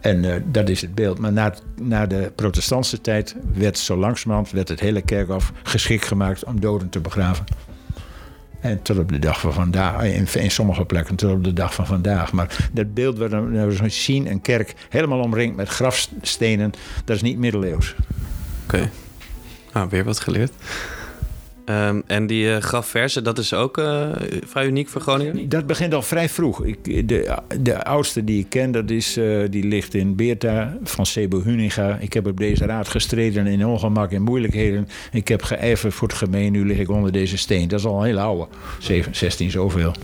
En 0.00 0.24
eh, 0.24 0.40
dat 0.44 0.68
is 0.68 0.80
het 0.80 0.94
beeld. 0.94 1.18
Maar 1.18 1.32
na, 1.32 1.54
na 1.80 2.06
de 2.06 2.32
protestantse 2.34 3.00
tijd 3.00 3.36
werd 3.54 3.78
zo 3.78 3.96
langzamerhand 3.96 4.50
werd 4.50 4.68
het 4.68 4.80
hele 4.80 5.02
kerkhof 5.02 5.52
geschikt 5.62 6.04
gemaakt 6.04 6.44
om 6.44 6.60
doden 6.60 6.88
te 6.88 7.00
begraven. 7.00 7.44
En 8.60 8.82
tot 8.82 8.98
op 8.98 9.12
de 9.12 9.18
dag 9.18 9.40
van 9.40 9.52
vandaag, 9.52 10.04
in, 10.04 10.26
in 10.32 10.50
sommige 10.50 10.84
plekken 10.84 11.16
tot 11.16 11.32
op 11.32 11.44
de 11.44 11.52
dag 11.52 11.74
van 11.74 11.86
vandaag. 11.86 12.32
Maar 12.32 12.68
dat 12.72 12.94
beeld 12.94 13.18
waar 13.18 13.28
we 13.28 13.50
nou 13.50 13.70
zo 13.70 13.88
zien, 13.88 14.30
een 14.30 14.40
kerk 14.40 14.74
helemaal 14.88 15.20
omringd 15.20 15.56
met 15.56 15.68
grafstenen, 15.68 16.72
dat 17.04 17.16
is 17.16 17.22
niet 17.22 17.38
middeleeuws. 17.38 17.94
Oké. 18.64 18.90
Nou, 19.72 19.88
weer 19.88 20.04
wat 20.04 20.20
geleerd. 20.20 20.52
Ehm, 21.70 22.00
en 22.06 22.26
die 22.26 22.44
uh, 22.44 22.56
grafversen, 22.56 23.24
dat 23.24 23.38
is 23.38 23.54
ook 23.54 23.78
uh, 23.78 24.08
vrij 24.46 24.66
uniek 24.66 24.88
voor 24.88 25.00
Groningen? 25.00 25.48
Dat 25.48 25.66
begint 25.66 25.94
al 25.94 26.02
vrij 26.02 26.28
vroeg. 26.28 26.64
Ik, 26.64 27.08
de, 27.08 27.36
de 27.60 27.84
oudste 27.84 28.24
die 28.24 28.38
ik 28.38 28.46
ken, 28.48 28.72
dat 28.72 28.90
is, 28.90 29.18
uh, 29.18 29.44
die 29.50 29.64
ligt 29.64 29.94
in 29.94 30.16
Beerta 30.16 30.76
van 30.82 31.06
Sebo 31.06 31.42
Huninga. 31.42 31.98
Ik 32.00 32.12
heb 32.12 32.26
op 32.26 32.36
deze 32.36 32.66
raad 32.66 32.88
gestreden 32.88 33.46
in 33.46 33.66
ongemak 33.66 34.12
en 34.12 34.22
moeilijkheden. 34.22 34.88
Ik 35.12 35.28
heb 35.28 35.42
geijverd 35.42 35.94
voor 35.94 36.08
het 36.08 36.16
gemeen. 36.16 36.52
Nu 36.52 36.66
lig 36.66 36.78
ik 36.78 36.90
onder 36.90 37.12
deze 37.12 37.36
steen. 37.36 37.68
Dat 37.68 37.78
is 37.78 37.86
al 37.86 37.98
een 37.98 38.04
hele 38.04 38.20
oude. 38.20 38.46
7, 38.78 39.14
16 39.14 39.50
zoveel. 39.50 39.94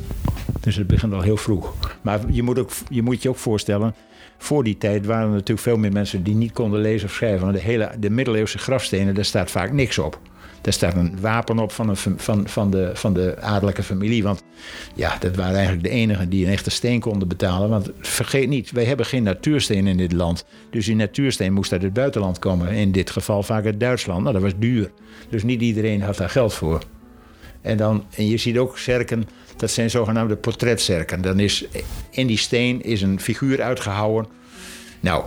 Dus 0.61 0.77
het 0.77 0.87
begint 0.87 1.13
al 1.13 1.23
heel 1.23 1.37
vroeg. 1.37 1.75
Maar 2.01 2.21
je 2.31 2.43
moet, 2.43 2.59
ook, 2.59 2.71
je 2.89 3.03
moet 3.03 3.23
je 3.23 3.29
ook 3.29 3.37
voorstellen... 3.37 3.95
Voor 4.39 4.65
die 4.65 4.79
tijd 4.79 5.07
waren 5.07 5.27
er 5.27 5.33
natuurlijk 5.33 5.61
veel 5.61 5.77
meer 5.77 5.93
mensen 5.93 6.23
die 6.23 6.35
niet 6.35 6.53
konden 6.53 6.81
lezen 6.81 7.09
of 7.09 7.15
schrijven. 7.15 7.53
De, 7.53 7.59
hele, 7.59 7.91
de 7.99 8.11
middeleeuwse 8.11 8.59
grafstenen, 8.59 9.15
daar 9.15 9.25
staat 9.25 9.51
vaak 9.51 9.73
niks 9.73 9.99
op. 9.99 10.21
Daar 10.67 10.75
staat 10.75 10.95
een 10.95 11.21
wapen 11.21 11.59
op 11.59 11.73
van, 11.73 11.89
een, 11.89 11.97
van, 11.97 12.49
van, 12.49 12.71
de, 12.71 12.91
van 12.95 13.15
de 13.15 13.41
adellijke 13.41 13.83
familie. 13.83 14.23
Want 14.23 14.43
ja, 14.95 15.17
dat 15.19 15.37
waren 15.37 15.55
eigenlijk 15.55 15.85
de 15.85 15.91
enigen 15.91 16.29
die 16.29 16.47
een 16.47 16.53
echte 16.53 16.71
steen 16.71 17.01
konden 17.01 17.29
betalen. 17.29 17.69
Want 17.69 17.91
vergeet 18.01 18.49
niet, 18.49 18.71
wij 18.71 18.85
hebben 18.85 19.07
geen 19.07 19.23
natuursteen 19.23 19.87
in 19.87 19.97
dit 19.97 20.13
land. 20.13 20.45
Dus 20.71 20.87
die 20.87 20.95
natuursteen 20.95 21.53
moest 21.53 21.73
uit 21.73 21.83
het 21.83 21.93
buitenland 21.93 22.39
komen. 22.39 22.69
In 22.69 22.93
dit 22.93 23.11
geval 23.11 23.43
vaak 23.43 23.65
uit 23.65 23.81
Duitsland. 23.81 24.21
Nou, 24.21 24.33
dat 24.33 24.43
was 24.43 24.53
duur. 24.59 24.91
Dus 25.29 25.43
niet 25.43 25.61
iedereen 25.61 26.03
had 26.03 26.17
daar 26.17 26.31
geld 26.31 26.55
voor. 26.55 26.83
En, 27.61 27.77
dan, 27.77 28.05
en 28.15 28.29
je 28.29 28.37
ziet 28.37 28.59
ook 28.59 28.79
zerken, 28.79 29.29
dat 29.57 29.71
zijn 29.71 29.91
zogenaamde 29.91 30.37
portretzerken. 30.37 31.23
Dan 31.23 31.41
is 31.41 31.67
in 32.11 32.27
die 32.27 32.39
steen 32.39 32.83
is 32.83 33.03
een 33.03 33.21
figuur 33.21 33.63
uitgehouwen. 33.63 34.27
Nou, 35.07 35.25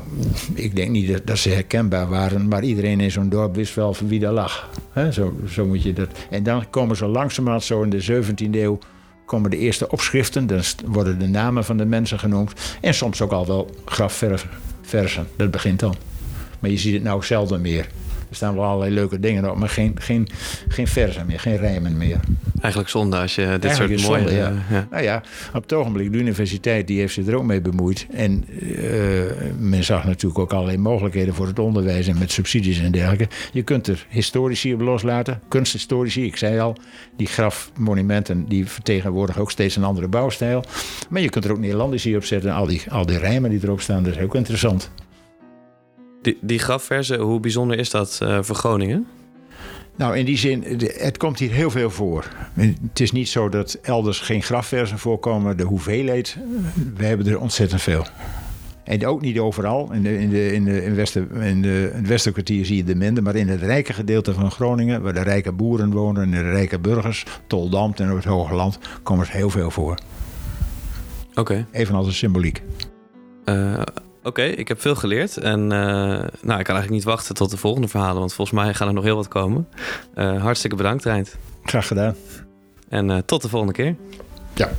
ik 0.54 0.76
denk 0.76 0.90
niet 0.90 1.28
dat 1.28 1.38
ze 1.38 1.50
herkenbaar 1.50 2.10
waren, 2.10 2.48
maar 2.48 2.64
iedereen 2.64 3.00
in 3.00 3.12
zo'n 3.12 3.30
dorp 3.30 3.56
wist 3.56 3.76
wel 3.76 3.96
wie 4.06 4.20
daar 4.20 4.32
lag. 4.32 4.70
Zo, 5.12 5.34
zo 5.50 5.66
moet 5.66 5.84
je 5.84 5.94
dat. 5.94 6.08
En 6.30 6.44
dan 6.44 6.70
komen 6.70 6.96
ze 6.96 7.06
langzamerhand, 7.06 7.64
zo 7.64 7.82
in 7.82 7.90
de 7.90 8.24
17e 8.24 8.50
eeuw, 8.52 8.80
komen 9.26 9.50
de 9.50 9.58
eerste 9.58 9.90
opschriften. 9.90 10.48
Dan 10.48 10.62
worden 10.86 11.20
de 11.20 11.28
namen 11.28 11.66
van 11.66 11.78
de 11.78 11.86
mensen 11.86 12.20
genoemd. 12.20 12.54
En 12.82 12.94
soms 12.94 13.22
ook 13.22 13.32
al 13.32 13.48
wel 13.48 13.70
grafversen. 13.86 15.28
Dat 15.36 15.52
begint 15.52 15.80
dan. 15.80 15.96
Maar 16.60 16.70
je 16.70 16.78
ziet 16.78 16.94
het 16.94 17.04
nou 17.04 17.24
zelden 17.24 17.62
meer. 17.62 17.88
Er 18.30 18.36
staan 18.36 18.56
wel 18.56 18.64
allerlei 18.64 18.94
leuke 18.94 19.20
dingen 19.20 19.52
op, 19.52 19.58
maar 19.58 19.70
geen, 19.70 19.96
geen, 20.00 20.28
geen 20.68 20.88
verzen 20.88 21.26
meer, 21.26 21.40
geen 21.40 21.58
rijmen 21.58 21.98
meer. 21.98 22.20
Eigenlijk 22.62 22.92
zonde 22.92 23.18
als 23.18 23.36
je 23.36 23.46
dit 23.46 23.66
Eigenlijk 23.66 24.00
soort 24.00 24.12
mooie... 24.12 24.30
zonde, 24.30 24.54
ja. 24.70 24.88
Nou 24.92 25.04
ja, 25.04 25.24
op 25.54 25.62
het 25.62 25.74
ogenblik, 25.74 26.12
de 26.12 26.18
universiteit 26.18 26.88
die 26.88 27.00
heeft 27.00 27.14
zich 27.14 27.28
er 27.28 27.36
ook 27.36 27.44
mee 27.44 27.62
bemoeid. 27.62 28.08
En 28.12 28.46
eh, 28.60 28.90
men 29.58 29.84
zag 29.84 30.06
natuurlijk 30.06 30.40
ook 30.40 30.54
allerlei 30.54 30.78
mogelijkheden 30.78 31.34
voor 31.34 31.48
het 31.48 31.60
onderwijs 31.60 32.08
en 32.08 32.18
met 32.18 32.32
subsidies 32.32 32.80
en 32.80 32.92
dergelijke. 32.92 33.28
Je 33.52 33.64
kunt 33.64 33.88
er 33.88 34.06
historici 34.10 34.74
op 34.74 34.82
loslaten, 34.82 35.42
kunsthistorici. 35.48 36.26
Ik 36.26 36.36
zei 36.36 36.60
al, 36.60 36.76
die 37.18 37.28
grafmonumenten 37.28 38.46
die 38.48 38.68
vertegenwoordigen 38.68 39.42
ook 39.42 39.52
steeds 39.52 39.76
een 39.76 39.84
andere 39.84 40.08
bouwstijl. 40.08 40.64
Maar 41.10 41.22
je 41.22 41.30
kunt 41.30 41.46
er 41.46 41.52
ook 41.52 41.60
Nederlandici 41.60 42.16
op 42.16 42.26
zetten. 42.26 42.54
Al 42.54 42.66
die, 42.66 42.82
al 42.90 43.06
die 43.06 43.18
rijmen 43.18 43.50
die 43.50 43.60
erop 43.64 43.82
staan, 43.82 44.04
dat 44.04 44.16
is 44.16 44.22
ook 44.22 44.36
interessant. 44.36 44.92
Die, 46.22 46.38
die 46.42 46.60
grafverzen, 46.60 47.20
hoe 47.20 47.40
bijzonder 47.40 47.80
is 47.80 47.90
dat 47.90 48.20
eh, 48.22 48.38
voor 48.42 48.56
Groningen? 48.56 49.08
Nou, 49.96 50.18
in 50.18 50.26
die 50.26 50.38
zin, 50.38 50.64
het 50.98 51.18
komt 51.18 51.40
hier 51.40 51.52
heel 51.52 51.70
veel 51.70 51.90
voor. 51.90 52.26
Het 52.82 53.00
is 53.00 53.12
niet 53.12 53.30
zo 53.30 53.50
dat 53.50 53.80
elders 53.82 54.20
geen 54.20 54.44
grafversen 54.44 55.00
voorkomen. 55.00 55.58
De 55.58 55.64
hoeveelheid, 55.64 56.38
we 56.96 57.06
hebben 57.06 57.28
er 57.28 57.40
ontzettend 57.40 57.82
veel. 57.82 58.06
En 58.84 59.06
ook 59.06 59.22
niet 59.22 59.40
overal. 59.40 59.92
In, 59.92 60.04
de, 60.04 60.20
in, 60.20 60.30
de, 60.30 60.54
in, 60.54 60.64
de, 60.64 60.84
in, 60.84 60.96
Westen, 60.96 61.32
in, 61.32 61.62
de, 61.62 61.90
in 61.94 61.98
het 61.98 62.08
Westenkwartier 62.08 62.66
zie 62.66 62.76
je 62.76 62.84
de 62.84 62.96
minder. 62.96 63.24
Maar 63.24 63.36
in 63.36 63.48
het 63.48 63.62
rijke 63.62 63.94
gedeelte 63.94 64.34
van 64.34 64.52
Groningen, 64.52 65.02
waar 65.02 65.14
de 65.14 65.22
rijke 65.22 65.52
boeren 65.52 65.92
wonen 65.92 66.24
en 66.24 66.32
de 66.32 66.52
rijke 66.52 66.80
burgers, 66.80 67.26
Toldamt 67.48 68.00
en 68.00 68.10
op 68.10 68.16
het 68.16 68.26
Hoge 68.26 68.54
Land, 68.54 68.80
komen 69.04 69.26
er 69.26 69.32
heel 69.32 69.50
veel 69.50 69.72
voor. 69.72 69.98
Oké. 71.34 71.66
Evenals 71.72 72.06
de 72.06 72.14
symboliek. 72.14 72.62
Eh, 73.46 73.82
Oké, 74.24 74.42
ik 74.44 74.68
heb 74.68 74.82
veel 74.82 74.96
geleerd. 74.96 75.38
En 75.38 75.72
eh, 75.72 75.78
nou, 76.42 76.60
ik 76.60 76.66
kan 76.66 76.76
eigenlijk 76.76 76.90
niet 76.90 77.04
wachten 77.04 77.36
tot 77.36 77.50
de 77.50 77.58
volgende 77.58 77.88
verhalen. 77.88 78.20
Want 78.20 78.34
volgens 78.34 78.60
mij 78.60 78.74
gaan 78.74 78.88
er 78.88 78.94
nog 78.94 79.04
heel 79.04 79.16
wat 79.16 79.28
komen. 79.28 79.68
Eh, 80.14 80.42
hartstikke 80.42 80.76
bedankt, 80.76 81.04
Rijnt. 81.04 81.38
Graag 81.64 81.88
gedaan. 81.88 82.16
En 82.90 83.10
eh, 83.10 83.18
tot 83.18 83.42
de 83.42 83.50
volgende 83.50 83.74
keer. 83.74 83.96
Ja. 84.54 84.70